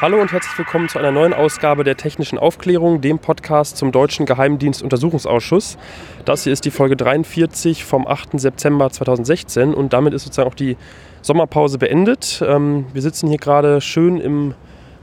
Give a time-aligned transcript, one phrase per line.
[0.00, 4.24] Hallo und herzlich willkommen zu einer neuen Ausgabe der Technischen Aufklärung, dem Podcast zum Deutschen
[4.24, 5.76] Geheimdienstuntersuchungsausschuss.
[6.24, 8.40] Das hier ist die Folge 43 vom 8.
[8.40, 10.78] September 2016 und damit ist sozusagen auch die
[11.20, 12.42] Sommerpause beendet.
[12.42, 14.54] Ähm, wir sitzen hier gerade schön im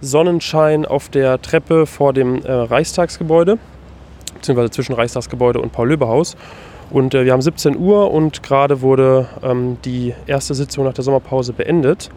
[0.02, 3.60] Sonnenschein auf der Treppe vor dem äh, Reichstagsgebäude,
[4.34, 6.36] beziehungsweise zwischen Reichstagsgebäude und Paul-Löbe-Haus.
[6.90, 11.04] Und äh, wir haben 17 Uhr und gerade wurde ähm, die erste Sitzung nach der
[11.04, 12.10] Sommerpause beendet.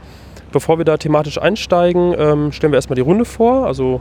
[0.52, 3.66] Bevor wir da thematisch einsteigen, ähm, stellen wir erstmal die Runde vor.
[3.66, 4.00] Also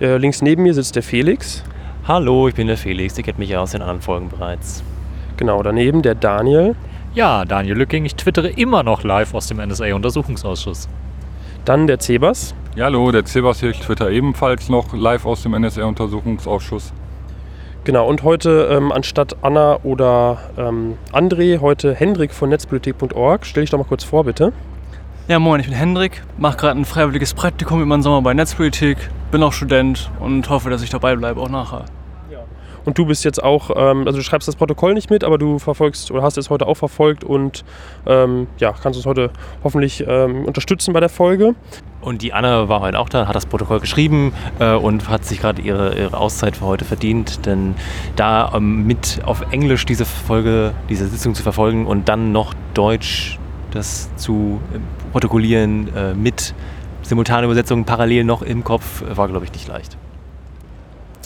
[0.00, 1.64] äh, links neben mir sitzt der Felix.
[2.06, 3.18] Hallo, ich bin der Felix.
[3.18, 4.84] Ihr kennt mich ja aus den anderen Folgen bereits.
[5.36, 6.76] Genau, daneben der Daniel.
[7.14, 8.04] Ja, Daniel Lücking.
[8.04, 10.88] Ich twittere immer noch live aus dem NSA-Untersuchungsausschuss.
[11.64, 12.54] Dann der Cebas.
[12.76, 13.70] Ja, hallo, der Cebas hier.
[13.70, 16.92] Ich twitter ebenfalls noch live aus dem NSA-Untersuchungsausschuss.
[17.82, 23.44] Genau, und heute ähm, anstatt Anna oder ähm, André, heute Hendrik von netzpolitik.org.
[23.44, 24.52] Stell dich doch mal kurz vor, bitte.
[25.28, 28.96] Ja, moin, ich bin Hendrik, mache gerade ein freiwilliges Praktikum über den Sommer bei Netzpolitik,
[29.30, 31.84] bin auch Student und hoffe, dass ich dabei bleibe, auch nachher.
[32.86, 35.58] Und du bist jetzt auch, ähm, also du schreibst das Protokoll nicht mit, aber du
[35.58, 37.62] verfolgst oder hast es heute auch verfolgt und
[38.06, 39.30] ähm, ja, kannst uns heute
[39.62, 41.54] hoffentlich ähm, unterstützen bei der Folge.
[42.00, 45.42] Und die Anna war heute auch da, hat das Protokoll geschrieben äh, und hat sich
[45.42, 47.44] gerade ihre, ihre Auszeit für heute verdient.
[47.44, 47.74] Denn
[48.16, 53.38] da ähm, mit auf Englisch diese Folge, diese Sitzung zu verfolgen und dann noch Deutsch
[53.70, 54.78] das zu äh,
[55.12, 56.54] protokollieren äh, mit
[57.02, 59.96] simultaner Übersetzung parallel noch im Kopf, äh, war, glaube ich, nicht leicht.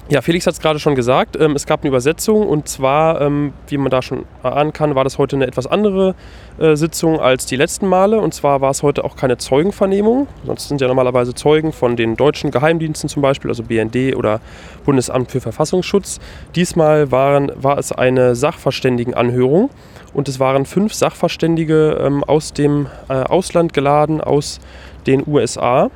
[0.08, 3.52] Ja, Felix hat es gerade schon gesagt, ähm, es gab eine Übersetzung und zwar, ähm,
[3.68, 6.16] wie man da schon erahnen kann, war das heute eine etwas andere
[6.58, 8.20] äh, Sitzung als die letzten Male.
[8.20, 10.26] Und zwar war es heute auch keine Zeugenvernehmung.
[10.44, 14.40] Sonst sind ja normalerweise Zeugen von den deutschen Geheimdiensten zum Beispiel, also BND oder
[14.84, 16.18] Bundesamt für Verfassungsschutz.
[16.56, 19.70] Diesmal waren, war es eine Sachverständigenanhörung
[20.12, 24.58] und es waren fünf Sachverständige ähm, aus dem äh, Ausland geladen, aus
[25.06, 25.90] den USA.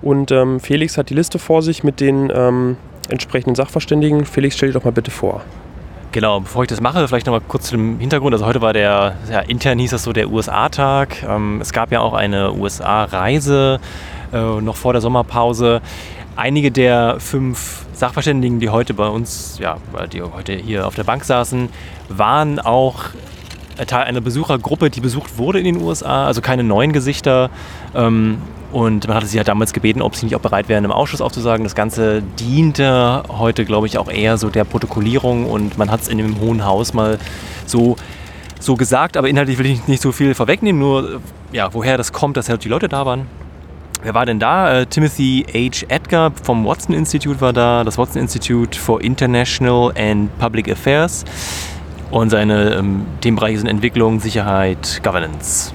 [0.00, 2.76] Und ähm, Felix hat die Liste vor sich mit den ähm,
[3.08, 4.24] entsprechenden Sachverständigen.
[4.24, 5.42] Felix, stell dich doch mal bitte vor.
[6.12, 8.32] Genau, bevor ich das mache, vielleicht noch mal kurz zum Hintergrund.
[8.32, 11.22] Also heute war der, ja, intern hieß das so der USA-Tag.
[11.22, 13.80] Ähm, es gab ja auch eine USA-Reise
[14.32, 15.82] äh, noch vor der Sommerpause.
[16.34, 19.76] Einige der fünf Sachverständigen, die heute bei uns, ja,
[20.12, 21.68] die heute hier auf der Bank saßen,
[22.08, 23.04] waren auch
[23.84, 27.50] Teil einer Besuchergruppe, die besucht wurde in den USA, also keine neuen Gesichter.
[27.94, 28.38] Ähm,
[28.72, 31.20] und man hatte sie ja damals gebeten, ob sie nicht auch bereit wären, im Ausschuss
[31.20, 31.64] aufzusagen.
[31.64, 36.08] Das Ganze diente heute, glaube ich, auch eher so der Protokollierung und man hat es
[36.08, 37.18] in dem Hohen Haus mal
[37.64, 37.96] so,
[38.58, 41.20] so gesagt, aber inhaltlich will ich nicht so viel vorwegnehmen, nur
[41.52, 43.26] ja, woher das kommt, dass halt die Leute da waren.
[44.02, 44.80] Wer war denn da?
[44.80, 45.86] Äh, Timothy H.
[45.88, 51.24] Edgar vom Watson Institute war da, das Watson Institute for International and Public Affairs.
[52.10, 55.72] Und seine ähm, Themenbereiche sind Entwicklung, Sicherheit, Governance.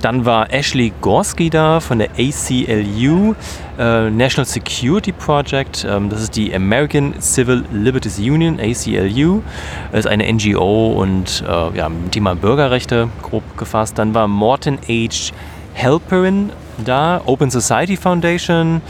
[0.00, 3.34] Dann war Ashley Gorski da von der ACLU,
[3.78, 5.86] äh, National Security Project.
[5.88, 9.42] Ähm, das ist die American Civil Liberties Union, ACLU.
[9.90, 13.98] Das ist eine NGO und äh, ja, Thema Bürgerrechte grob gefasst.
[13.98, 15.32] Dann war Morton H.
[15.74, 16.50] Halperin
[16.84, 18.80] da, Open Society Foundation.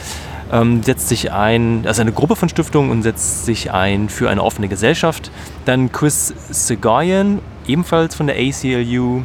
[0.51, 4.43] Ähm, setzt sich ein, also eine Gruppe von Stiftungen und setzt sich ein für eine
[4.43, 5.31] offene Gesellschaft.
[5.65, 9.23] Dann Chris Segoyan, ebenfalls von der ACLU,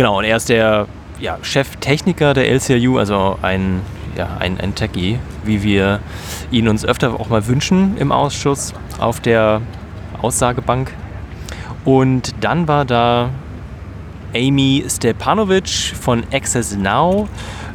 [0.00, 0.86] Genau, und er ist der
[1.18, 3.82] ja, Cheftechniker der LCLU, also ein,
[4.16, 6.00] ja, ein, ein Techie, wie wir
[6.50, 9.60] ihn uns öfter auch mal wünschen im Ausschuss auf der
[10.22, 10.94] Aussagebank.
[11.84, 13.28] Und dann war da
[14.34, 17.28] Amy Stepanovic von Access Now.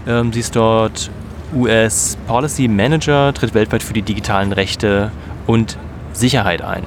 [0.08, 1.12] Ähm, sie ist dort
[1.56, 5.12] US Policy Manager, tritt weltweit für die digitalen Rechte
[5.48, 5.78] und
[6.14, 6.84] Sicherheit ein.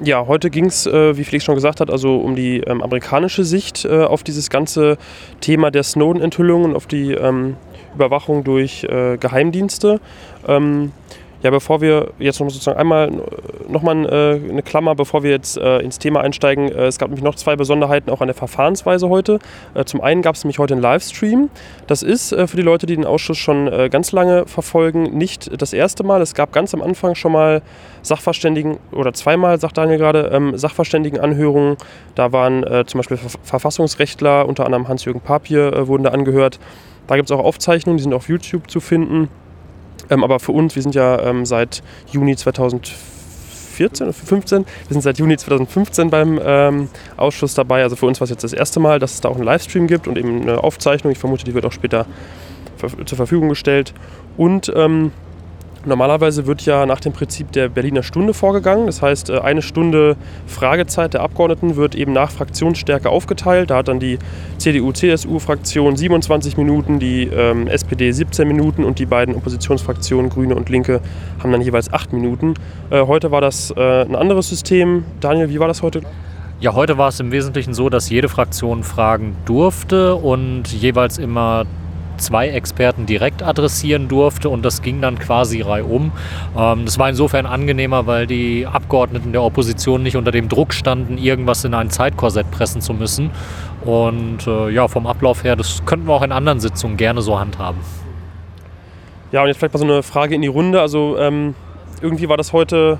[0.00, 3.44] Ja, heute ging es, äh, wie Felix schon gesagt hat, also um die ähm, amerikanische
[3.44, 4.98] Sicht äh, auf dieses ganze
[5.40, 7.56] Thema der Snowden-Enthüllungen, auf die ähm,
[7.94, 10.00] Überwachung durch äh, Geheimdienste.
[10.48, 10.92] Ähm,
[11.42, 13.10] ja, bevor wir jetzt noch sozusagen einmal
[13.68, 16.70] nochmal äh, eine Klammer, bevor wir jetzt äh, ins Thema einsteigen.
[16.70, 19.40] Äh, es gab nämlich noch zwei Besonderheiten auch an der Verfahrensweise heute.
[19.74, 21.50] Äh, zum einen gab es nämlich heute einen Livestream.
[21.88, 25.60] Das ist äh, für die Leute, die den Ausschuss schon äh, ganz lange verfolgen, nicht
[25.60, 26.22] das erste Mal.
[26.22, 27.62] Es gab ganz am Anfang schon mal
[28.02, 31.76] Sachverständigen oder zweimal, sagt Daniel gerade, ähm, Sachverständigenanhörungen.
[32.14, 36.58] Da waren zum Beispiel Ver Verfassungsrechtler, unter anderem Hans-Jürgen Papier, wurden da angehört.
[37.06, 39.28] Da gibt es auch Aufzeichnungen, die sind auf YouTube zu finden.
[40.10, 45.02] Ähm, aber für uns, wir sind ja ähm, seit Juni 2014 oder 15, wir sind
[45.02, 47.82] seit Juni 2015 beim ähm, Ausschuss dabei.
[47.82, 49.86] Also für uns war es jetzt das erste Mal, dass es da auch einen Livestream
[49.86, 51.12] gibt und eben eine Aufzeichnung.
[51.12, 52.06] Ich vermute, die wird auch später
[53.06, 53.94] zur Verfügung gestellt.
[54.36, 55.12] Und ähm,
[55.84, 58.86] Normalerweise wird ja nach dem Prinzip der Berliner Stunde vorgegangen.
[58.86, 63.70] Das heißt, äh, eine Stunde Fragezeit der Abgeordneten wird eben nach Fraktionsstärke aufgeteilt.
[63.70, 64.18] Da hat dann die
[64.58, 71.00] CDU-CSU-Fraktion 27 Minuten, die ähm, SPD 17 Minuten und die beiden Oppositionsfraktionen Grüne und Linke
[71.42, 72.54] haben dann jeweils 8 Minuten.
[72.90, 75.04] Äh, heute war das äh, ein anderes System.
[75.20, 76.02] Daniel, wie war das heute?
[76.60, 81.64] Ja, heute war es im Wesentlichen so, dass jede Fraktion fragen durfte und jeweils immer
[82.22, 86.12] zwei Experten direkt adressieren durfte und das ging dann quasi reihum.
[86.56, 91.18] Ähm, das war insofern angenehmer, weil die Abgeordneten der Opposition nicht unter dem Druck standen,
[91.18, 93.30] irgendwas in ein Zeitkorsett pressen zu müssen.
[93.84, 97.38] Und äh, ja, vom Ablauf her, das könnten wir auch in anderen Sitzungen gerne so
[97.38, 97.80] handhaben.
[99.32, 100.80] Ja, und jetzt vielleicht mal so eine Frage in die Runde.
[100.80, 101.54] Also ähm,
[102.00, 102.98] irgendwie war das heute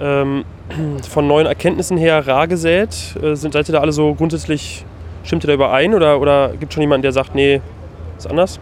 [0.00, 0.44] ähm,
[1.08, 3.16] von neuen Erkenntnissen her rar gesät.
[3.22, 4.84] Äh, sind, seid ihr da alle so grundsätzlich,
[5.24, 7.60] stimmt ihr da überein oder, oder gibt es schon jemanden, der sagt, nee,
[8.18, 8.60] ist anders?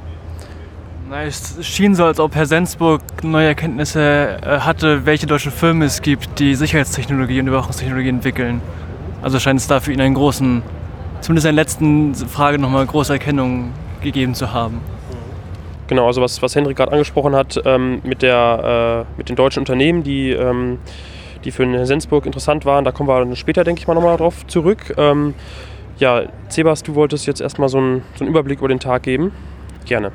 [1.09, 5.83] Na, es schien so, als ob Herr Sensburg neue Erkenntnisse äh, hatte, welche deutschen Firmen
[5.83, 8.63] es gibt, die Sicherheitstechnologie und Überwachungstechnologie entwickeln.
[9.21, 10.63] Also scheint es da für ihn einen großen,
[11.21, 14.81] zumindest in der letzten Frage nochmal große Erkennung gegeben zu haben.
[15.89, 19.61] Genau, also was, was Hendrik gerade angesprochen hat ähm, mit, der, äh, mit den deutschen
[19.61, 20.79] Unternehmen, die, ähm,
[21.45, 24.17] die für Herrn Sensburg interessant waren, da kommen wir dann später, denke ich mal, nochmal
[24.17, 24.95] drauf zurück.
[24.97, 25.35] Ähm,
[25.99, 29.33] ja, Sebas, du wolltest jetzt erstmal so einen, so einen Überblick über den Tag geben.
[29.85, 30.13] Gerne.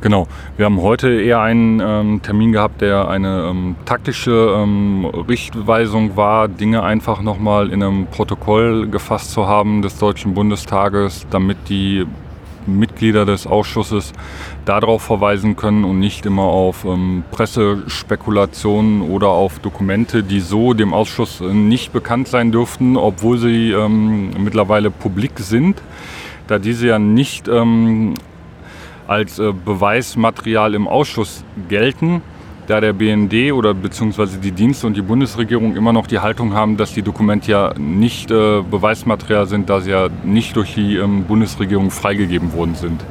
[0.00, 0.26] Genau,
[0.58, 6.46] wir haben heute eher einen ähm, Termin gehabt, der eine ähm, taktische ähm, Richtweisung war,
[6.46, 12.06] Dinge einfach nochmal in einem Protokoll gefasst zu haben des Deutschen Bundestages, damit die
[12.66, 14.12] Mitglieder des Ausschusses
[14.64, 20.94] darauf verweisen können und nicht immer auf ähm, Pressespekulationen oder auf Dokumente, die so dem
[20.94, 25.80] Ausschuss äh, nicht bekannt sein dürften, obwohl sie ähm, mittlerweile publik sind,
[26.46, 28.14] da diese ja nicht ähm,
[29.06, 32.22] als äh, Beweismaterial im Ausschuss gelten,
[32.66, 36.76] da der BND oder beziehungsweise die Dienste und die Bundesregierung immer noch die Haltung haben,
[36.76, 41.24] dass die Dokumente ja nicht äh, Beweismaterial sind, da sie ja nicht durch die ähm,
[41.24, 43.04] Bundesregierung freigegeben worden sind.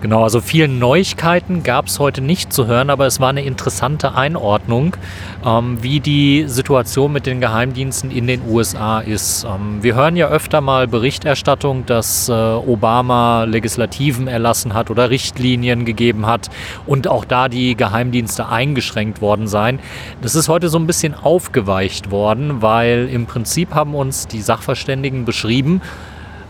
[0.00, 4.14] Genau, also viele Neuigkeiten gab es heute nicht zu hören, aber es war eine interessante
[4.14, 4.96] Einordnung,
[5.44, 9.44] ähm, wie die Situation mit den Geheimdiensten in den USA ist.
[9.44, 15.84] Ähm, wir hören ja öfter mal Berichterstattung, dass äh, Obama Legislativen erlassen hat oder Richtlinien
[15.84, 16.48] gegeben hat
[16.86, 19.80] und auch da die Geheimdienste eingeschränkt worden seien.
[20.22, 25.26] Das ist heute so ein bisschen aufgeweicht worden, weil im Prinzip haben uns die Sachverständigen
[25.26, 25.82] beschrieben,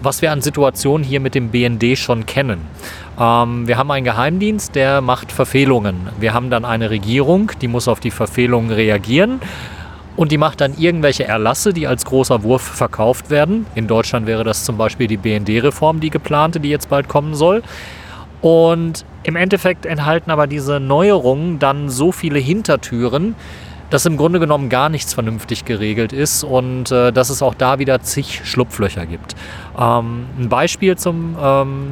[0.02, 2.60] was wir an Situationen hier mit dem BND schon kennen.
[3.18, 6.08] Ähm, wir haben einen Geheimdienst, der macht Verfehlungen.
[6.18, 9.40] Wir haben dann eine Regierung, die muss auf die Verfehlungen reagieren.
[10.16, 13.66] Und die macht dann irgendwelche Erlasse, die als großer Wurf verkauft werden.
[13.74, 17.62] In Deutschland wäre das zum Beispiel die BND-Reform, die geplante, die jetzt bald kommen soll.
[18.42, 23.34] Und im Endeffekt enthalten aber diese Neuerungen dann so viele Hintertüren,
[23.90, 27.78] dass im Grunde genommen gar nichts vernünftig geregelt ist und äh, dass es auch da
[27.78, 29.34] wieder zig Schlupflöcher gibt.
[29.78, 31.88] Ähm, ein Beispiel zum ähm,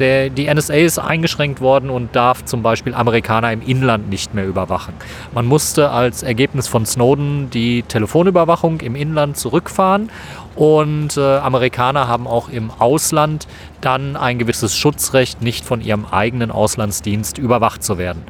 [0.00, 4.46] der, die NSA ist eingeschränkt worden und darf zum Beispiel Amerikaner im Inland nicht mehr
[4.46, 4.94] überwachen.
[5.32, 10.10] Man musste als Ergebnis von Snowden die Telefonüberwachung im Inland zurückfahren
[10.56, 13.46] und äh, Amerikaner haben auch im Ausland
[13.80, 18.22] dann ein gewisses Schutzrecht, nicht von ihrem eigenen Auslandsdienst überwacht zu werden.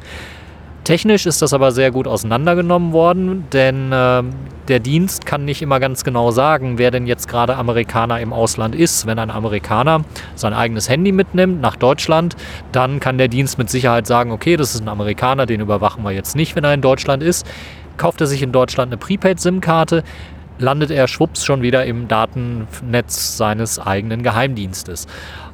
[0.83, 4.23] Technisch ist das aber sehr gut auseinandergenommen worden, denn äh,
[4.67, 8.73] der Dienst kann nicht immer ganz genau sagen, wer denn jetzt gerade Amerikaner im Ausland
[8.73, 9.05] ist.
[9.05, 12.35] Wenn ein Amerikaner sein eigenes Handy mitnimmt nach Deutschland,
[12.71, 16.11] dann kann der Dienst mit Sicherheit sagen, okay, das ist ein Amerikaner, den überwachen wir
[16.11, 17.45] jetzt nicht, wenn er in Deutschland ist.
[17.97, 20.03] Kauft er sich in Deutschland eine Prepaid-SIM-Karte,
[20.57, 25.05] landet er schwupps schon wieder im Datennetz seines eigenen Geheimdienstes.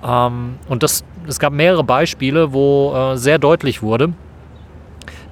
[0.05, 4.13] Ähm, und das, es gab mehrere Beispiele, wo äh, sehr deutlich wurde,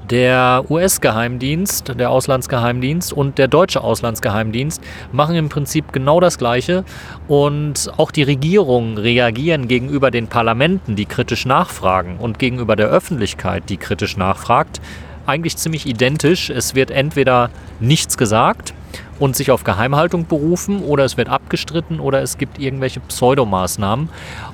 [0.09, 4.81] der US-Geheimdienst, der Auslandsgeheimdienst und der deutsche Auslandsgeheimdienst
[5.11, 6.83] machen im Prinzip genau das Gleiche.
[7.27, 13.69] Und auch die Regierungen reagieren gegenüber den Parlamenten, die kritisch nachfragen, und gegenüber der Öffentlichkeit,
[13.69, 14.81] die kritisch nachfragt,
[15.25, 16.49] eigentlich ziemlich identisch.
[16.49, 18.73] Es wird entweder nichts gesagt
[19.19, 24.09] und sich auf Geheimhaltung berufen, oder es wird abgestritten, oder es gibt irgendwelche Pseudomaßnahmen.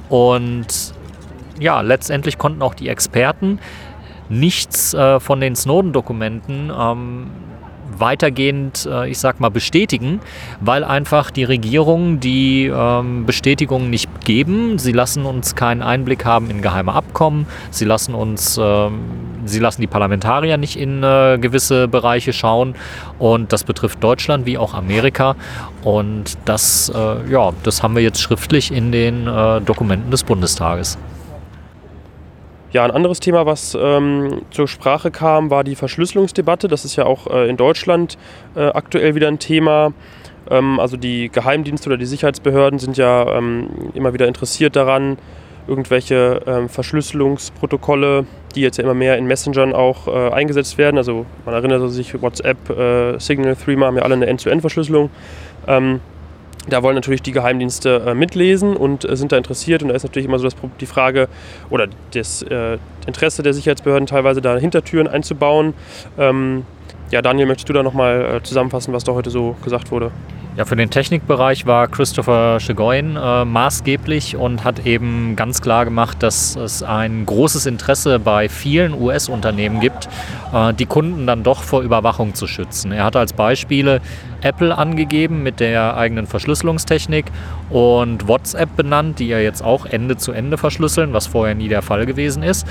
[0.10, 0.94] Und
[1.60, 3.60] ja, letztendlich konnten auch die Experten
[4.32, 7.28] nichts äh, von den Snowden-Dokumenten ähm,
[7.98, 10.22] weitergehend, äh, ich sag mal, bestätigen,
[10.60, 14.78] weil einfach die Regierungen die ähm, Bestätigung nicht geben.
[14.80, 17.46] Sie lassen uns keinen Einblick haben in geheime Abkommen.
[17.70, 19.02] Sie lassen uns, ähm,
[19.46, 22.76] sie lassen die Parlamentarier nicht in äh, gewisse Bereiche schauen.
[23.20, 25.36] Und das betrifft Deutschland wie auch Amerika.
[25.84, 30.98] Und das, äh, ja, das haben wir jetzt schriftlich in den äh, Dokumenten des Bundestages.
[32.74, 36.70] Ja, ein anderes Thema, was ähm, zur Sprache kam, war die Verschlüsselungsdebatte.
[36.70, 38.18] Das ist ja auch äh, in Deutschland
[38.56, 39.92] äh, aktuell wieder ein Thema.
[40.50, 45.18] Ähm, also die Geheimdienste oder die Sicherheitsbehörden sind ja ähm, immer wieder interessiert daran,
[45.68, 48.26] irgendwelche ähm, Verschlüsselungsprotokolle,
[48.56, 50.98] die jetzt ja immer mehr in Messengern auch äh, eingesetzt werden.
[50.98, 55.10] Also man erinnert sich, WhatsApp, äh, Signal, Threema haben ja alle eine End-to-End-Verschlüsselung.
[56.70, 59.82] Da wollen natürlich die Geheimdienste äh, mitlesen und äh, sind da interessiert.
[59.82, 61.28] Und da ist natürlich immer so das, die Frage
[61.70, 62.78] oder das äh,
[63.08, 65.74] Interesse der Sicherheitsbehörden teilweise da Hintertüren einzubauen.
[66.20, 66.66] Ähm,
[67.10, 70.12] ja, Daniel, möchtest du da nochmal äh, zusammenfassen, was da heute so gesagt wurde?
[70.58, 76.22] Ja, für den Technikbereich war Christopher Chegoyen äh, maßgeblich und hat eben ganz klar gemacht,
[76.22, 80.10] dass es ein großes Interesse bei vielen US-Unternehmen gibt,
[80.54, 82.92] äh, die Kunden dann doch vor Überwachung zu schützen.
[82.92, 84.02] Er hat als Beispiele
[84.42, 87.26] Apple angegeben mit der eigenen Verschlüsselungstechnik
[87.70, 91.82] und WhatsApp benannt, die ja jetzt auch Ende zu Ende verschlüsseln, was vorher nie der
[91.82, 92.68] Fall gewesen ist.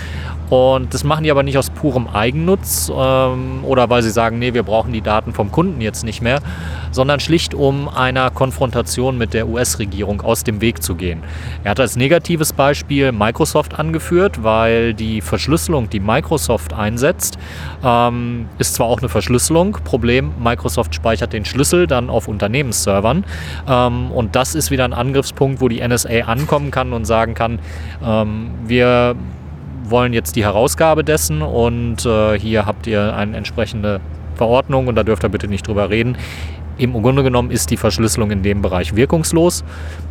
[0.51, 4.53] Und das machen die aber nicht aus purem Eigennutz ähm, oder weil sie sagen, nee,
[4.53, 6.41] wir brauchen die Daten vom Kunden jetzt nicht mehr,
[6.91, 11.23] sondern schlicht um einer Konfrontation mit der US-Regierung aus dem Weg zu gehen.
[11.63, 17.39] Er hat als negatives Beispiel Microsoft angeführt, weil die Verschlüsselung, die Microsoft einsetzt,
[17.85, 23.25] ähm, ist zwar auch eine Verschlüsselung, Problem, Microsoft speichert den Schlüssel dann auf Unternehmensservern
[23.69, 27.59] ähm, und das ist wieder ein Angriffspunkt, wo die NSA ankommen kann und sagen kann,
[28.05, 29.15] ähm, wir
[29.85, 34.01] wollen jetzt die Herausgabe dessen und äh, hier habt ihr eine entsprechende
[34.37, 36.17] Verordnung und da dürft ihr bitte nicht drüber reden.
[36.79, 39.65] Im Grunde genommen ist die Verschlüsselung in dem Bereich wirkungslos.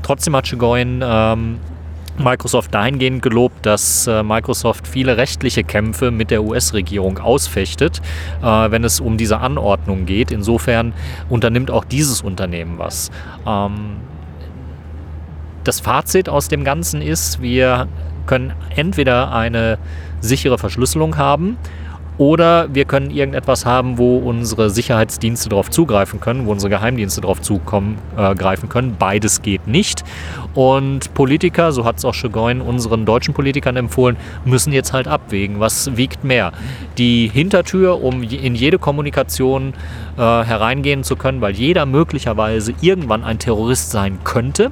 [0.03, 1.57] Trotzdem hat Chigoyen ähm,
[2.19, 8.01] Microsoft dahingehend gelobt, dass äh, Microsoft viele rechtliche Kämpfe mit der US-Regierung ausfechtet,
[8.41, 10.31] äh, wenn es um diese Anordnung geht.
[10.31, 10.93] Insofern
[11.29, 13.09] unternimmt auch dieses Unternehmen was.
[13.47, 13.97] Ähm,
[15.63, 17.87] das Fazit aus dem Ganzen ist, wir
[18.25, 19.77] können entweder eine
[20.21, 21.57] sichere Verschlüsselung haben
[22.19, 27.41] oder wir können irgendetwas haben, wo unsere Sicherheitsdienste darauf zugreifen können, wo unsere Geheimdienste darauf
[27.41, 28.97] zugreifen äh, können.
[28.99, 30.03] Beides geht nicht.
[30.53, 35.61] Und Politiker, so hat es auch Chegoin unseren deutschen Politikern empfohlen, müssen jetzt halt abwägen,
[35.61, 36.51] was wiegt mehr.
[36.97, 39.73] Die Hintertür, um in jede Kommunikation
[40.17, 44.71] äh, hereingehen zu können, weil jeder möglicherweise irgendwann ein Terrorist sein könnte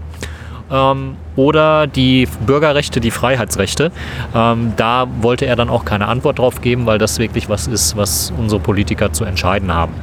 [0.71, 3.91] ähm, oder die Bürgerrechte, die Freiheitsrechte.
[4.33, 7.97] Ähm, da wollte er dann auch keine Antwort drauf geben, weil das wirklich was ist,
[7.97, 9.93] was unsere Politiker zu entscheiden haben.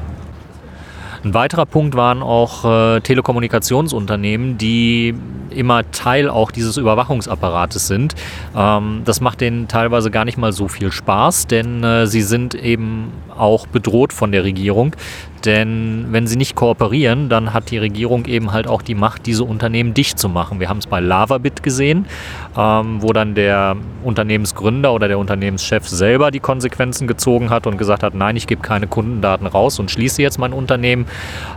[1.24, 5.14] Ein weiterer Punkt waren auch äh, Telekommunikationsunternehmen, die
[5.48, 8.14] immer Teil auch dieses Überwachungsapparates sind.
[8.54, 12.54] Ähm, das macht denen teilweise gar nicht mal so viel Spaß, denn äh, sie sind
[12.54, 14.94] eben auch bedroht von der Regierung.
[15.44, 19.44] Denn wenn sie nicht kooperieren, dann hat die Regierung eben halt auch die Macht, diese
[19.44, 20.58] Unternehmen dicht zu machen.
[20.58, 22.06] Wir haben es bei Lavabit gesehen,
[22.56, 28.02] ähm, wo dann der Unternehmensgründer oder der Unternehmenschef selber die Konsequenzen gezogen hat und gesagt
[28.02, 31.06] hat, nein, ich gebe keine Kundendaten raus und schließe jetzt mein Unternehmen.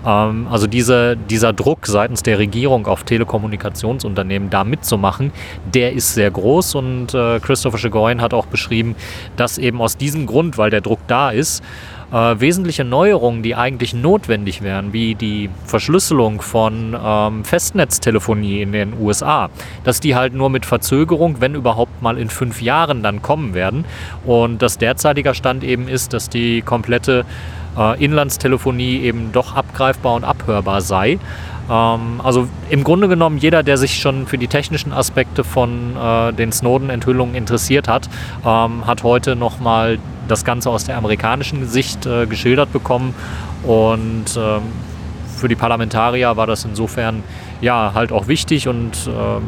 [0.06, 5.32] Ähm, also diese, dieser Druck seitens der Regierung auf Telekommunikationsunternehmen da mitzumachen,
[5.74, 8.96] der ist sehr groß und äh, Christopher Chegoyen hat auch beschrieben,
[9.38, 11.64] dass eben aus diesem Grund, weil der Druck da ist,
[12.12, 18.94] äh, wesentliche Neuerungen, die eigentlich notwendig wären, wie die Verschlüsselung von ähm, Festnetztelefonie in den
[19.00, 19.50] USA,
[19.84, 23.86] dass die halt nur mit Verzögerung, wenn überhaupt mal in fünf Jahren dann kommen werden.
[24.26, 27.26] Und das derzeitiger Stand eben ist, dass die komplette
[27.78, 31.20] äh, Inlandstelefonie eben doch abgreifbar und abhörbar sei.
[31.70, 36.34] Ähm, also im Grunde genommen jeder, der sich schon für die technischen Aspekte von äh,
[36.34, 38.10] den Snowden-Enthüllungen interessiert hat,
[38.46, 43.14] ähm, hat heute nochmal das Ganze aus der amerikanischen Sicht äh, geschildert bekommen.
[43.64, 44.62] Und ähm,
[45.38, 47.24] für die Parlamentarier war das insofern
[47.62, 49.44] ja halt auch wichtig und ähm,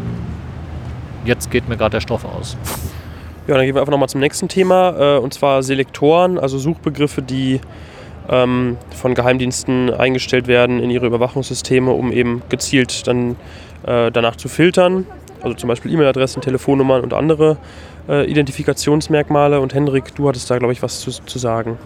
[1.26, 2.58] jetzt geht mir gerade der Stoff aus.
[3.48, 7.22] Ja, dann gehen wir einfach nochmal zum nächsten Thema, äh, und zwar Selektoren, also Suchbegriffe,
[7.22, 7.60] die
[8.30, 13.36] ähm, von Geheimdiensten eingestellt werden in ihre Überwachungssysteme, um eben gezielt dann
[13.86, 15.06] äh, danach zu filtern.
[15.42, 17.58] Also zum Beispiel E-Mail-Adressen, Telefonnummern und andere
[18.08, 19.60] äh, Identifikationsmerkmale.
[19.60, 21.78] Und Hendrik, du hattest da, glaube ich, was zu, zu sagen.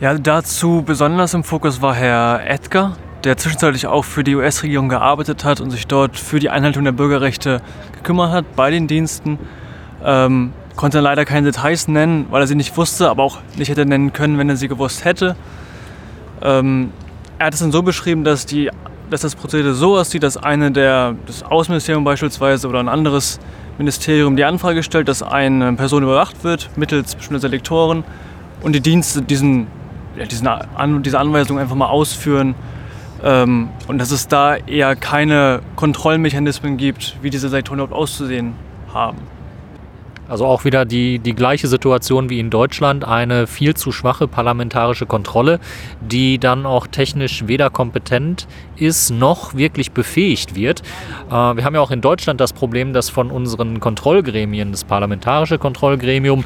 [0.00, 5.44] Ja, dazu besonders im Fokus war Herr Edgar, der zwischenzeitlich auch für die US-Regierung gearbeitet
[5.44, 7.60] hat und sich dort für die Einhaltung der Bürgerrechte
[7.92, 9.38] gekümmert hat bei den Diensten.
[10.04, 13.86] Ähm, konnte leider keine Details nennen, weil er sie nicht wusste, aber auch nicht hätte
[13.86, 15.36] nennen können, wenn er sie gewusst hätte.
[16.42, 16.92] Ähm,
[17.38, 18.70] er hat es dann so beschrieben, dass, die,
[19.10, 23.38] dass das Prozedere so aussieht, dass eine der, das Außenministerium beispielsweise oder ein anderes
[23.78, 28.04] Ministerium die Anfrage stellt, dass eine Person überwacht wird mittels bestimmter Selektoren
[28.62, 29.66] und die Dienste diesen,
[30.16, 32.54] ja, diesen An diese Anweisung einfach mal ausführen
[33.22, 38.54] ähm, und dass es da eher keine Kontrollmechanismen gibt, wie diese Selektoren überhaupt auszusehen
[38.92, 39.18] haben.
[40.32, 45.04] Also auch wieder die, die gleiche Situation wie in Deutschland, eine viel zu schwache parlamentarische
[45.04, 45.60] Kontrolle,
[46.00, 50.80] die dann auch technisch weder kompetent ist noch wirklich befähigt wird.
[51.28, 55.58] Äh, wir haben ja auch in Deutschland das Problem, dass von unseren Kontrollgremien, das parlamentarische
[55.58, 56.44] Kontrollgremium,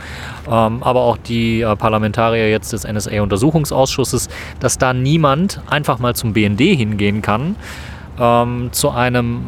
[0.49, 4.29] ähm, aber auch die äh, Parlamentarier jetzt des NSA-Untersuchungsausschusses,
[4.59, 7.55] dass da niemand einfach mal zum BND hingehen kann,
[8.19, 9.45] ähm, zu einem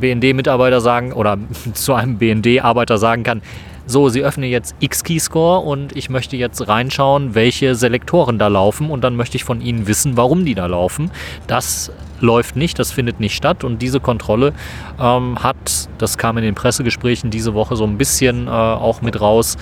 [0.00, 1.38] BND-Mitarbeiter sagen oder
[1.74, 3.42] zu einem BND-Arbeiter sagen kann,
[3.88, 9.02] so, Sie öffnen jetzt X-Keyscore und ich möchte jetzt reinschauen, welche Selektoren da laufen und
[9.02, 11.10] dann möchte ich von Ihnen wissen, warum die da laufen.
[11.46, 11.90] Das
[12.20, 14.52] läuft nicht, das findet nicht statt und diese Kontrolle
[15.00, 19.22] ähm, hat, das kam in den Pressegesprächen diese Woche so ein bisschen äh, auch mit
[19.22, 19.56] raus,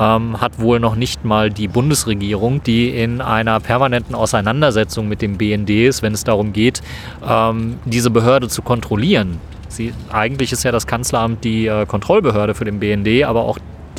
[0.00, 5.36] ähm, hat wohl noch nicht mal die Bundesregierung, die in einer permanenten Auseinandersetzung mit dem
[5.36, 6.80] BND ist, wenn es darum geht,
[7.28, 9.38] ähm, diese Behörde zu kontrollieren.
[9.76, 13.58] Sie, eigentlich ist ja das Kanzleramt die äh, Kontrollbehörde für den BND, aber auch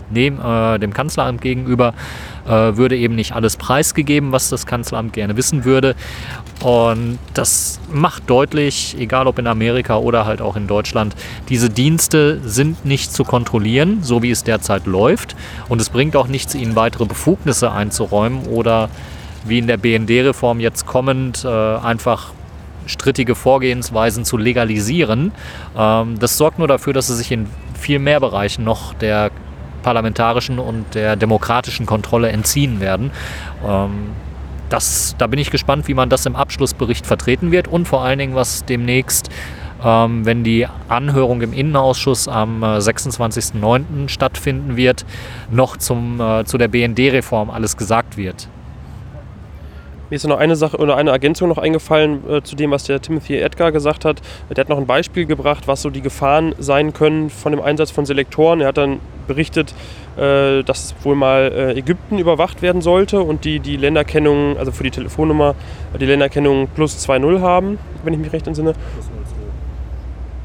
[0.09, 1.93] dem, äh, dem Kanzleramt gegenüber
[2.45, 5.95] äh, würde eben nicht alles preisgegeben, was das Kanzleramt gerne wissen würde.
[6.63, 11.15] Und das macht deutlich, egal ob in Amerika oder halt auch in Deutschland,
[11.49, 15.35] diese Dienste sind nicht zu kontrollieren, so wie es derzeit läuft.
[15.69, 18.89] Und es bringt auch nichts, ihnen weitere Befugnisse einzuräumen oder
[19.45, 22.31] wie in der BND-Reform jetzt kommend äh, einfach
[22.87, 25.31] strittige Vorgehensweisen zu legalisieren.
[25.77, 27.47] Ähm, das sorgt nur dafür, dass sie sich in
[27.79, 29.31] viel mehr Bereichen noch der
[29.83, 33.11] parlamentarischen und der demokratischen Kontrolle entziehen werden.
[33.65, 34.11] Ähm,
[34.69, 38.19] das, da bin ich gespannt, wie man das im Abschlussbericht vertreten wird und vor allen
[38.19, 39.29] Dingen, was demnächst,
[39.83, 44.09] ähm, wenn die Anhörung im Innenausschuss am äh, 26.09.
[44.09, 45.05] stattfinden wird,
[45.51, 48.49] noch zum, äh, zu der BND-Reform alles gesagt wird.
[50.09, 53.01] Mir ist noch eine Sache oder eine Ergänzung noch eingefallen äh, zu dem, was der
[53.01, 54.21] Timothy Edgar gesagt hat.
[54.49, 57.91] Der hat noch ein Beispiel gebracht, was so die Gefahren sein können von dem Einsatz
[57.91, 58.61] von Selektoren.
[58.61, 59.73] Er hat dann berichtet,
[60.15, 64.83] äh, dass wohl mal äh, Ägypten überwacht werden sollte und die die Länderkennung, also für
[64.83, 65.55] die Telefonnummer,
[65.99, 68.73] die Länderkennung plus 2.0 haben, wenn ich mich recht entsinne.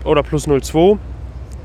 [0.05, 0.99] Oder plus 02.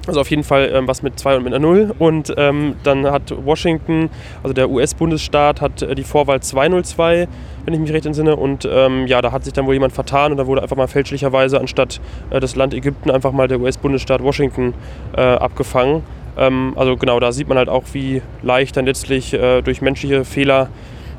[0.08, 1.93] Also auf jeden Fall ähm, was mit 2 und mit einer 0.
[2.00, 4.10] Und ähm, dann hat Washington,
[4.41, 7.28] also der US-Bundesstaat, hat äh, die Vorwahl 202,
[7.65, 8.36] wenn ich mich recht entsinne.
[8.36, 10.88] Und ähm, ja, da hat sich dann wohl jemand vertan und da wurde einfach mal
[10.88, 14.74] fälschlicherweise anstatt äh, das Land Ägypten einfach mal der US-Bundesstaat Washington
[15.15, 16.04] äh, abgefangen.
[16.38, 20.24] Ähm, also genau, da sieht man halt auch, wie leicht dann letztlich äh, durch menschliche
[20.24, 20.70] Fehler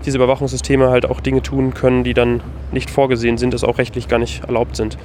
[0.06, 2.40] diese Überwachungssysteme halt auch Dinge tun können, die dann
[2.72, 4.96] nicht vorgesehen sind, das auch rechtlich gar nicht erlaubt sind.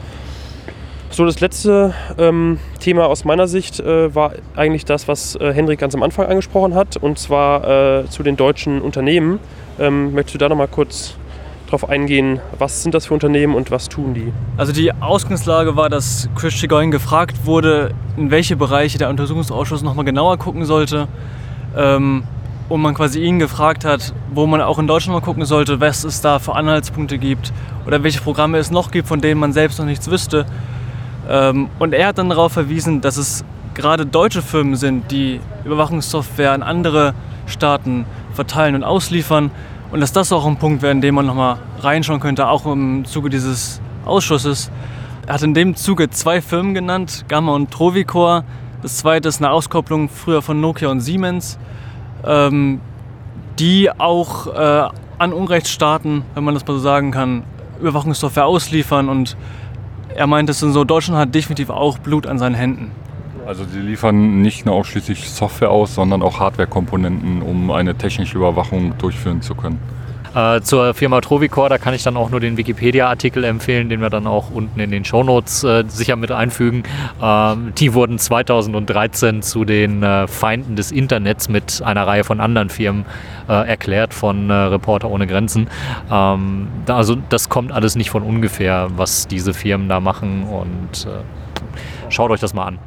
[1.14, 5.80] So, das letzte ähm, Thema aus meiner Sicht äh, war eigentlich das, was äh, Hendrik
[5.80, 9.38] ganz am Anfang angesprochen hat, und zwar äh, zu den deutschen Unternehmen.
[9.78, 11.14] Ähm, möchtest du da nochmal kurz
[11.70, 14.34] drauf eingehen, was sind das für Unternehmen und was tun die?
[14.58, 20.06] Also die Ausgangslage war, dass Chris Chigoyen gefragt wurde, in welche Bereiche der Untersuchungsausschuss nochmal
[20.06, 21.08] genauer gucken sollte.
[21.78, 22.24] Ähm,
[22.70, 26.04] und man quasi ihn gefragt hat, wo man auch in Deutschland mal gucken sollte, was
[26.06, 27.54] es da für Anhaltspunkte gibt
[27.86, 30.48] oder welche Programme es noch gibt, von denen man selbst noch nichts wüsste.
[31.30, 36.52] Ähm, und er hat dann darauf verwiesen, dass es gerade deutsche Firmen sind, die Überwachungssoftware
[36.52, 37.14] an andere
[37.46, 39.52] Staaten verteilen und ausliefern.
[39.92, 43.06] Und dass das auch ein Punkt wäre, in dem man nochmal reinschauen könnte, auch im
[43.06, 44.72] Zuge dieses Ausschusses.
[45.28, 48.44] Er hat in dem Zuge zwei Firmen genannt, Gamma und Trovicor.
[48.82, 51.58] Das zweite ist eine Auskopplung früher von Nokia und Siemens,
[52.26, 52.82] ähm,
[53.60, 57.44] die auch äh, an Unrechtsstaaten, wenn man das mal so sagen kann,
[57.80, 59.38] Überwachungssoftware ausliefern und
[60.16, 62.92] er meint es so, Deutschland hat definitiv auch Blut an seinen Händen.
[63.46, 68.98] Also sie liefern nicht nur ausschließlich Software aus, sondern auch Hardwarekomponenten, um eine technische Überwachung
[68.98, 69.80] durchführen zu können.
[70.36, 74.10] Äh, zur Firma Trovicor, da kann ich dann auch nur den Wikipedia-Artikel empfehlen, den wir
[74.10, 76.84] dann auch unten in den Shownotes äh, sicher mit einfügen.
[77.22, 82.70] Ähm, die wurden 2013 zu den äh, Feinden des Internets mit einer Reihe von anderen
[82.70, 83.06] Firmen
[83.48, 85.70] äh, erklärt von äh, Reporter ohne Grenzen.
[86.12, 92.12] Ähm, also das kommt alles nicht von ungefähr, was diese Firmen da machen und äh,
[92.12, 92.80] schaut euch das mal an.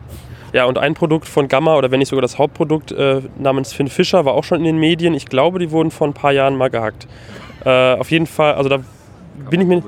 [0.56, 3.88] Ja, und ein Produkt von Gamma, oder wenn nicht sogar das Hauptprodukt äh, namens Finn
[3.88, 5.12] Fischer, war auch schon in den Medien.
[5.12, 7.06] Ich glaube, die wurden vor ein paar Jahren mal gehackt.
[7.66, 8.78] Äh, auf jeden Fall, also da
[9.50, 9.82] bin ich mir.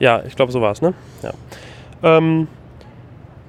[0.00, 0.94] Ja, ich glaube, so war es, ne?
[1.22, 1.32] Ja.
[2.02, 2.48] Ähm,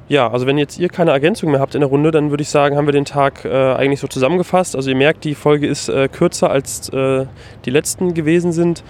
[0.07, 2.49] ja, also wenn jetzt ihr keine Ergänzung mehr habt in der Runde, dann würde ich
[2.49, 4.75] sagen, haben wir den Tag äh, eigentlich so zusammengefasst.
[4.75, 7.25] Also ihr merkt, die Folge ist äh, kürzer als äh,
[7.65, 8.83] die letzten gewesen sind.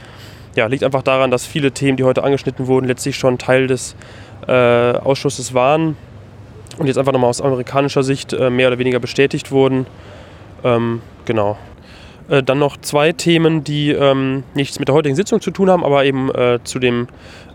[0.58, 3.96] Ja, liegt einfach daran, dass viele Themen, die heute angeschnitten wurden, letztlich schon Teil des
[4.46, 5.96] äh, Ausschusses waren
[6.78, 9.86] und jetzt einfach nochmal aus amerikanischer Sicht äh, mehr oder weniger bestätigt wurden.
[10.64, 11.58] Ähm, genau.
[12.28, 15.84] Äh, dann noch zwei Themen, die ähm, nichts mit der heutigen Sitzung zu tun haben,
[15.84, 17.08] aber eben äh, zu dem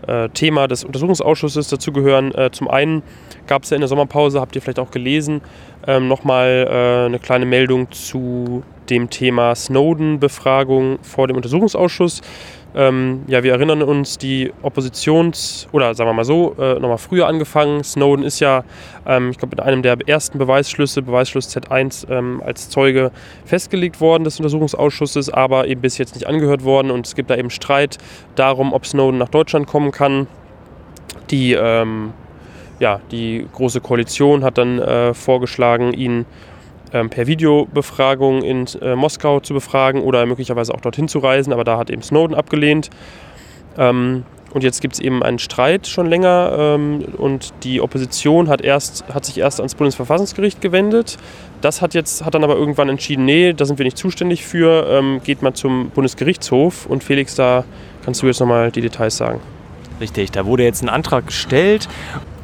[0.07, 2.33] äh, Thema des Untersuchungsausschusses dazugehören.
[2.33, 3.03] Äh, zum einen
[3.47, 5.41] gab es ja in der Sommerpause, habt ihr vielleicht auch gelesen,
[5.87, 12.21] ähm, nochmal äh, eine kleine Meldung zu dem Thema Snowden-Befragung vor dem Untersuchungsausschuss.
[12.73, 17.27] Ähm, ja, wir erinnern uns, die Oppositions- oder sagen wir mal so, äh, nochmal früher
[17.27, 17.83] angefangen.
[17.83, 18.63] Snowden ist ja,
[19.05, 23.11] ähm, ich glaube, mit einem der ersten Beweisschlüsse, Beweisschluss Z1, ähm, als Zeuge
[23.45, 26.91] festgelegt worden des Untersuchungsausschusses, aber eben bis jetzt nicht angehört worden.
[26.91, 27.97] Und es gibt da eben Streit
[28.35, 30.27] darum, ob Snowden nach Deutschland kommen kann.
[31.29, 32.13] Die, ähm,
[32.79, 36.25] ja, die Große Koalition hat dann äh, vorgeschlagen, ihn
[36.91, 41.77] per Videobefragung in äh, Moskau zu befragen oder möglicherweise auch dorthin zu reisen, aber da
[41.77, 42.89] hat eben Snowden abgelehnt.
[43.77, 44.23] Ähm,
[44.53, 49.05] und jetzt gibt es eben einen Streit schon länger ähm, und die Opposition hat, erst,
[49.13, 51.17] hat sich erst ans Bundesverfassungsgericht gewendet.
[51.61, 54.87] Das hat jetzt hat dann aber irgendwann entschieden, nee, da sind wir nicht zuständig für,
[54.89, 56.85] ähm, geht mal zum Bundesgerichtshof.
[56.85, 57.63] Und Felix, da
[58.03, 59.39] kannst du jetzt nochmal die Details sagen.
[60.01, 61.87] Richtig, da wurde jetzt ein Antrag gestellt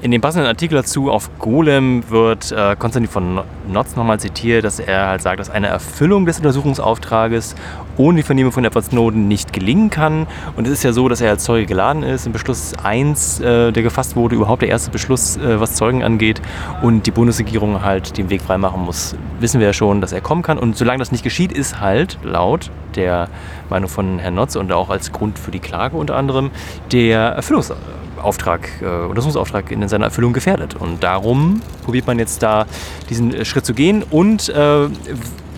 [0.02, 4.80] in dem passenden Artikel dazu auf Golem wird äh, Konstantin von Notz nochmal zitiert, dass
[4.80, 7.56] er halt sagt, dass eine Erfüllung des Untersuchungsauftrages
[7.98, 10.28] ohne die Vernehmung von Edward Snowden nicht gelingen kann.
[10.56, 12.28] Und es ist ja so, dass er als Zeuge geladen ist.
[12.28, 16.44] Im Beschluss 1, äh, der gefasst wurde, überhaupt der erste Beschluss, äh, was Zeugen angeht,
[16.84, 20.44] und die Bundesregierung halt den Weg freimachen muss, wissen wir ja schon, dass er kommen
[20.44, 20.60] kann.
[20.60, 23.30] Und solange das nicht geschieht, ist halt laut der
[23.70, 26.52] Meinung von Herrn Notz und auch als Grund für die Klage unter anderem
[26.92, 30.76] der Erfüllungsauftrag Auftrag, äh, Untersuchungsauftrag in seiner Erfüllung gefährdet.
[30.76, 32.66] Und darum probiert man jetzt da
[33.10, 34.88] diesen äh, Schritt zu gehen und äh,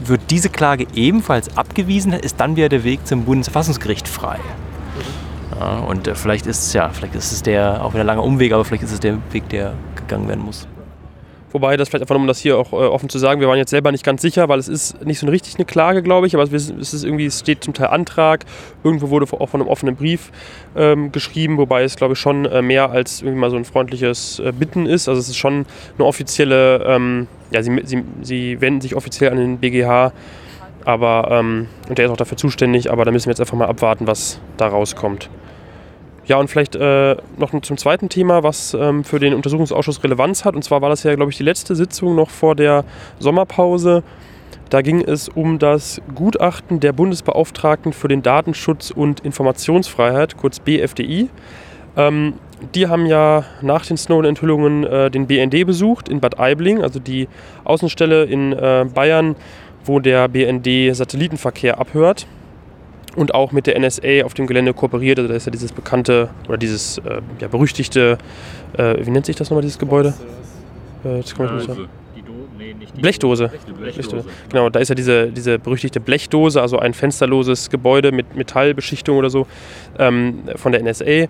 [0.06, 4.40] wird diese Klage ebenfalls abgewiesen, ist dann wieder der Weg zum Bundesverfassungsgericht frei.
[5.60, 8.54] Ja, und äh, vielleicht ist es ja, vielleicht ist es der auch wieder langer Umweg,
[8.54, 10.68] aber vielleicht ist es der Weg, der gegangen werden muss.
[11.52, 13.72] Wobei das vielleicht einfach, um das hier auch äh, offen zu sagen, wir waren jetzt
[13.72, 16.44] selber nicht ganz sicher, weil es ist nicht so richtig eine Klage, glaube ich, aber
[16.44, 18.46] es ist irgendwie, es steht zum Teil Antrag,
[18.84, 20.32] irgendwo wurde auch von einem offenen Brief
[20.76, 24.40] ähm, geschrieben, wobei es, glaube ich, schon äh, mehr als irgendwie mal so ein freundliches
[24.40, 25.10] äh, Bitten ist.
[25.10, 25.66] Also es ist schon
[25.98, 30.14] eine offizielle, ähm, ja, sie, sie, sie wenden sich offiziell an den BGH,
[30.86, 33.68] aber, ähm, und der ist auch dafür zuständig, aber da müssen wir jetzt einfach mal
[33.68, 35.30] abwarten, was da rauskommt.
[36.30, 40.56] Ja, und vielleicht äh, noch zum zweiten Thema, was ähm, für den Untersuchungsausschuss Relevanz hat.
[40.56, 42.86] Und zwar war das ja, glaube ich, die letzte Sitzung noch vor der
[43.18, 44.04] Sommerpause.
[44.70, 51.30] Da ging es um das Gutachten der Bundesbeauftragten für den Datenschutz und Informationsfreiheit, kurz BFDI.
[51.98, 52.36] Ähm,
[52.76, 57.28] die haben ja nach den Snowden-Enthüllungen äh, den BND besucht in Bad Aibling, also die
[57.64, 59.36] Außenstelle in äh, Bayern,
[59.84, 62.28] wo der BND Satellitenverkehr abhört
[63.16, 65.20] und auch mit der NSA auf dem Gelände kooperiert.
[65.20, 68.18] Also da ist ja dieses bekannte oder dieses äh, ja, berüchtigte,
[68.78, 70.14] äh, wie nennt sich das nochmal, dieses Gebäude?
[71.04, 71.88] Äh, kann nicht sagen.
[73.00, 73.52] Blechdose.
[73.80, 74.26] Blechdose.
[74.50, 79.30] Genau, da ist ja diese, diese berüchtigte Blechdose, also ein fensterloses Gebäude mit Metallbeschichtung oder
[79.30, 79.48] so
[79.98, 81.28] ähm, von der NSA.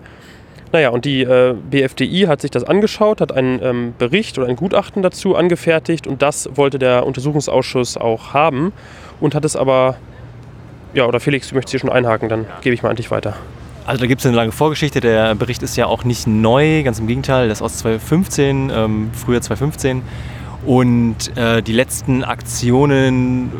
[0.72, 4.56] Naja, und die äh, BFDI hat sich das angeschaut, hat einen ähm, Bericht oder ein
[4.56, 8.72] Gutachten dazu angefertigt und das wollte der Untersuchungsausschuss auch haben
[9.20, 9.96] und hat es aber
[10.94, 13.36] ja, oder Felix, du möchtest hier schon einhaken, dann gebe ich mal an dich weiter.
[13.86, 15.00] Also da gibt es eine lange Vorgeschichte.
[15.00, 17.48] Der Bericht ist ja auch nicht neu, ganz im Gegenteil.
[17.48, 20.02] Das ist aus 2015, ähm, früher 2015.
[20.64, 23.50] Und äh, die letzten Aktionen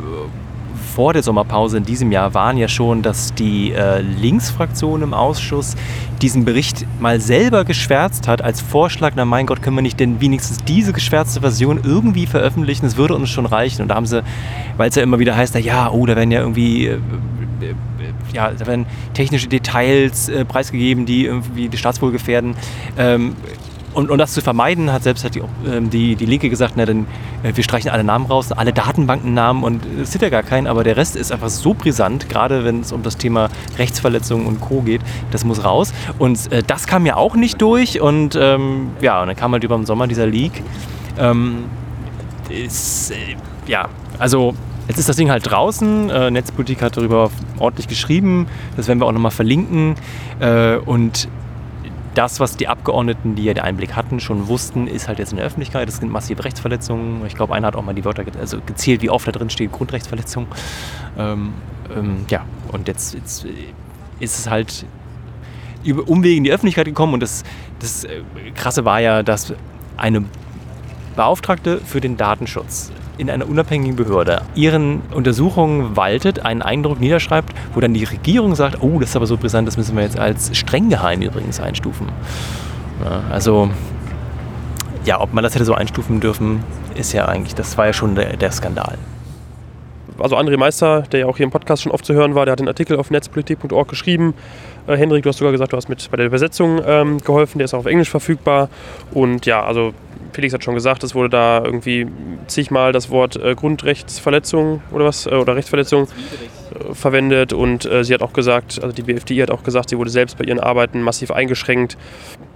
[1.01, 5.75] vor der Sommerpause in diesem Jahr waren ja schon, dass die äh, Linksfraktion im Ausschuss
[6.21, 10.21] diesen Bericht mal selber geschwärzt hat als Vorschlag, na mein Gott, können wir nicht denn
[10.21, 12.85] wenigstens diese geschwärzte Version irgendwie veröffentlichen?
[12.85, 13.81] Es würde uns schon reichen.
[13.81, 14.23] Und da haben sie,
[14.77, 16.97] weil es ja immer wieder heißt, na ja, oh, da werden ja irgendwie äh,
[17.63, 17.75] äh
[18.35, 18.85] ja, da werden
[19.15, 22.55] technische Details äh, preisgegeben, die irgendwie die Staatswohl gefährden.
[22.99, 23.37] Ähm,
[23.93, 26.87] und um das zu vermeiden, hat selbst hat die, ähm, die, die Linke gesagt, na,
[26.87, 27.07] dann,
[27.43, 30.85] äh, wir streichen alle Namen raus, alle Datenbankennamen und es sind ja gar keinen, aber
[30.85, 33.49] der Rest ist einfach so brisant, gerade wenn es um das Thema
[33.79, 34.83] Rechtsverletzungen und Co.
[34.83, 35.01] geht,
[35.31, 35.93] das muss raus.
[36.19, 39.65] Und äh, das kam ja auch nicht durch und ähm, ja, und dann kam halt
[39.65, 40.63] über den Sommer dieser Leak.
[41.19, 41.65] Ähm,
[42.49, 44.55] ist, äh, ja, also
[44.89, 46.11] Jetzt ist das Ding halt draußen.
[46.11, 48.49] Äh, Netzpolitik hat darüber ordentlich geschrieben.
[48.77, 49.95] Das werden wir auch nochmal verlinken.
[50.41, 51.29] Äh, und
[52.15, 55.37] das, was die Abgeordneten, die ja den Einblick hatten, schon wussten, ist halt jetzt in
[55.37, 55.89] der Öffentlichkeit.
[55.89, 57.25] Es sind massive Rechtsverletzungen.
[57.27, 59.73] Ich glaube, einer hat auch mal die Wörter also gezählt, wie oft da drin steht,
[59.73, 60.47] Grundrechtsverletzung.
[61.19, 61.55] Ähm,
[61.95, 63.47] ähm, ja, und jetzt, jetzt,
[64.19, 64.85] ist es halt
[65.85, 67.15] über Umwege in die Öffentlichkeit gekommen.
[67.15, 67.45] Und das,
[67.79, 68.23] das äh,
[68.55, 69.55] Krasse war ja, dass
[69.97, 70.25] eine
[71.17, 77.81] Beauftragte für den Datenschutz in einer unabhängigen Behörde ihren Untersuchungen waltet, einen Eindruck niederschreibt, wo
[77.81, 80.57] dann die Regierung sagt, oh, das ist aber so brisant, das müssen wir jetzt als
[80.57, 82.09] streng geheim übrigens einstufen.
[83.31, 83.71] Also
[85.05, 86.63] ja, ob man das hätte so einstufen dürfen,
[86.95, 88.99] ist ja eigentlich, das war ja schon der, der Skandal.
[90.19, 92.53] also André Meister, der ja auch hier im Podcast schon oft zu hören war, der
[92.53, 94.35] hat den Artikel auf netzpolitik.org geschrieben.
[94.87, 97.67] Äh, Henrik, du hast sogar gesagt, du hast mit bei der Übersetzung ähm, geholfen, der
[97.67, 98.69] ist auch auf Englisch verfügbar.
[99.13, 99.93] Und ja, also
[100.33, 102.07] Felix hat schon gesagt, es wurde da irgendwie
[102.47, 107.53] zigmal das Wort äh, Grundrechtsverletzung oder was, äh, oder Rechtsverletzung äh, verwendet.
[107.53, 110.39] Und äh, sie hat auch gesagt, also die BFDI hat auch gesagt, sie wurde selbst
[110.39, 111.97] bei ihren Arbeiten massiv eingeschränkt.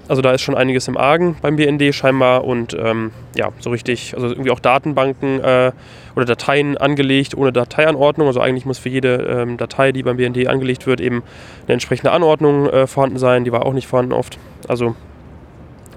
[0.07, 4.15] Also da ist schon einiges im Argen beim BND scheinbar und ähm, ja, so richtig,
[4.15, 5.73] also irgendwie auch Datenbanken äh,
[6.15, 8.27] oder Dateien angelegt ohne Dateianordnung.
[8.27, 11.23] Also eigentlich muss für jede ähm, Datei, die beim BND angelegt wird, eben
[11.67, 13.45] eine entsprechende Anordnung äh, vorhanden sein.
[13.45, 14.39] Die war auch nicht vorhanden oft.
[14.69, 14.95] Also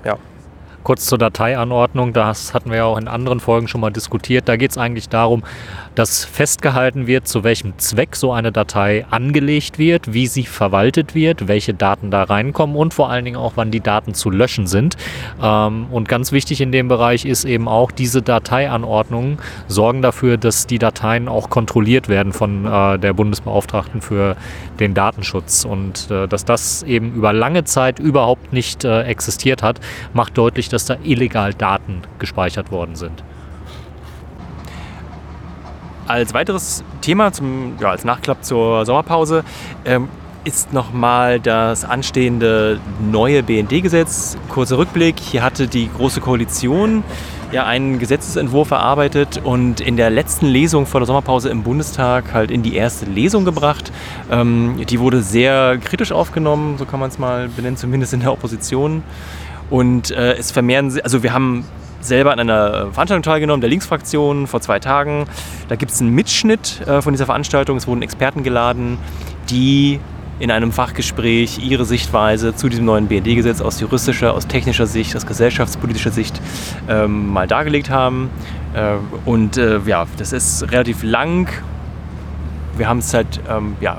[0.05, 0.17] ja.
[0.87, 4.47] Kurz zur Dateianordnung, das hatten wir ja auch in anderen Folgen schon mal diskutiert.
[4.47, 5.43] Da geht es eigentlich darum,
[5.95, 11.49] dass festgehalten wird, zu welchem Zweck so eine Datei angelegt wird, wie sie verwaltet wird,
[11.49, 14.95] welche Daten da reinkommen und vor allen Dingen auch, wann die Daten zu löschen sind.
[15.43, 20.67] Ähm, und ganz wichtig in dem Bereich ist eben auch, diese Dateianordnungen sorgen dafür, dass
[20.67, 24.37] die Dateien auch kontrolliert werden von äh, der Bundesbeauftragten für
[24.79, 25.65] den Datenschutz.
[25.65, 29.81] Und äh, dass das eben über lange Zeit überhaupt nicht äh, existiert hat,
[30.13, 33.23] macht deutlich, dass da illegal Daten gespeichert worden sind.
[36.07, 39.43] Als weiteres Thema, zum, ja, als Nachklapp zur Sommerpause,
[39.83, 40.07] ähm,
[40.45, 42.79] ist nochmal das anstehende
[43.11, 44.37] neue BND-Gesetz.
[44.47, 47.03] Kurzer Rückblick, hier hatte die Große Koalition
[47.51, 52.51] ja einen Gesetzesentwurf erarbeitet und in der letzten Lesung vor der Sommerpause im Bundestag halt
[52.51, 53.91] in die erste Lesung gebracht.
[54.31, 58.31] Ähm, die wurde sehr kritisch aufgenommen, so kann man es mal benennen, zumindest in der
[58.31, 59.03] Opposition.
[59.69, 61.65] Und äh, es vermehren, also wir haben
[61.99, 65.25] selber an einer Veranstaltung teilgenommen, der Linksfraktion, vor zwei Tagen.
[65.67, 67.77] Da gibt es einen Mitschnitt äh, von dieser Veranstaltung.
[67.77, 68.97] Es wurden Experten geladen,
[69.49, 69.99] die
[70.39, 75.25] in einem Fachgespräch ihre Sichtweise zu diesem neuen BND-Gesetz aus juristischer, aus technischer Sicht, aus
[75.25, 76.39] gesellschaftspolitischer Sicht
[76.87, 78.29] ähm, mal dargelegt haben.
[78.73, 81.49] Äh, und äh, ja, das ist relativ lang.
[82.77, 83.97] Wir haben es halt ähm, ja,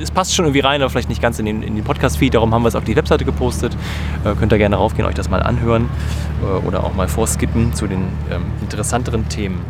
[0.00, 2.34] es passt schon irgendwie rein, aber vielleicht nicht ganz in den, in den Podcast-Feed.
[2.34, 3.76] Darum haben wir es auf die Webseite gepostet.
[4.24, 5.88] Äh, könnt ihr gerne raufgehen, euch das mal anhören
[6.42, 8.00] äh, oder auch mal vorskippen zu den
[8.30, 9.60] ähm, interessanteren Themen.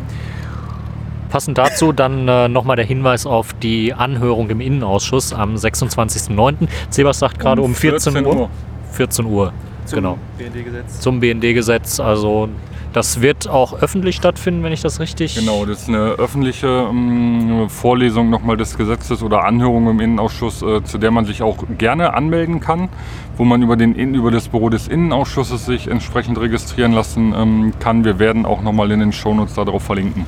[1.29, 6.67] Passend dazu dann äh, nochmal der Hinweis auf die Anhörung im Innenausschuss am 26.09.
[6.89, 8.41] Sebas sagt gerade um, um 14, 14 Uhr.
[8.41, 8.49] Uhr.
[8.91, 9.53] 14 Uhr,
[9.85, 10.17] Zum genau.
[10.37, 10.99] BND-Gesetz.
[10.99, 11.99] Zum BND-Gesetz.
[11.99, 12.49] Also
[12.93, 15.35] das wird auch öffentlich stattfinden, wenn ich das richtig.
[15.35, 20.83] Genau, das ist eine öffentliche ähm, Vorlesung nochmal des Gesetzes oder Anhörung im Innenausschuss, äh,
[20.83, 22.89] zu der man sich auch gerne anmelden kann,
[23.35, 28.05] wo man über, den, über das Büro des Innenausschusses sich entsprechend registrieren lassen ähm, kann.
[28.05, 30.27] Wir werden auch nochmal in den Shownotes darauf verlinken.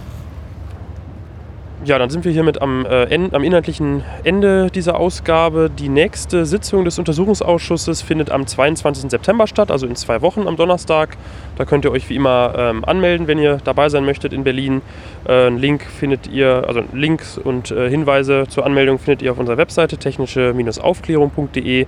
[1.86, 5.70] Ja, dann sind wir hiermit am, äh, am, inhaltlichen Ende dieser Ausgabe.
[5.70, 9.12] Die nächste Sitzung des Untersuchungsausschusses findet am 22.
[9.12, 11.16] September statt, also in zwei Wochen am Donnerstag.
[11.58, 14.82] Da könnt ihr euch wie immer ähm, anmelden, wenn ihr dabei sein möchtet in Berlin.
[15.30, 19.58] Äh, Link findet ihr, also Links und äh, Hinweise zur Anmeldung findet ihr auf unserer
[19.58, 21.86] Webseite technische-aufklärung.de.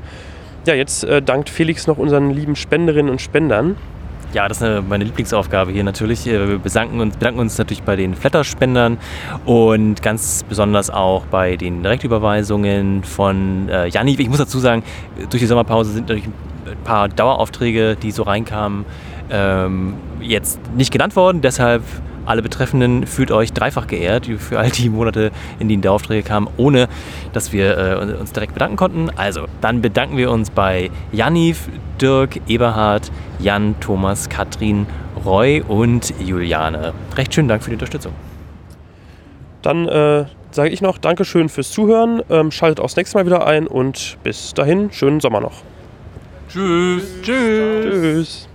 [0.67, 3.77] Ja, jetzt äh, dankt Felix noch unseren lieben Spenderinnen und Spendern.
[4.33, 6.27] Ja, das ist meine Lieblingsaufgabe hier natürlich.
[6.27, 8.97] Äh, wir bedanken uns, bedanken uns natürlich bei den Flatter-Spendern
[9.45, 14.15] und ganz besonders auch bei den Direktüberweisungen von äh, Janni.
[14.19, 14.83] Ich muss dazu sagen,
[15.29, 18.85] durch die Sommerpause sind natürlich ein paar Daueraufträge, die so reinkamen,
[19.29, 21.41] ähm, jetzt nicht genannt worden.
[21.41, 21.83] Deshalb
[22.27, 26.47] alle Betreffenden fühlt euch dreifach geehrt für all die Monate, in denen die Aufträge kamen,
[26.57, 26.87] ohne
[27.33, 29.09] dass wir äh, uns direkt bedanken konnten.
[29.15, 31.69] Also, dann bedanken wir uns bei Janif,
[32.01, 34.85] Dirk, Eberhard, Jan, Thomas, Katrin,
[35.25, 36.93] Roy und Juliane.
[37.15, 38.13] Recht schönen Dank für die Unterstützung.
[39.61, 42.21] Dann äh, sage ich noch Dankeschön fürs Zuhören.
[42.29, 45.63] Ähm, schaltet auch das nächste Mal wieder ein und bis dahin, schönen Sommer noch.
[46.49, 47.03] Tschüss.
[47.21, 47.83] Tschüss.
[47.83, 48.46] Tschüss.